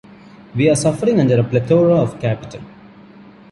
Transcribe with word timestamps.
We 0.55 0.67
are 0.67 0.75
suffering 0.75 1.19
under 1.19 1.39
a 1.39 1.43
plethora 1.43 1.93
of 1.93 2.19
capital. 2.19 2.63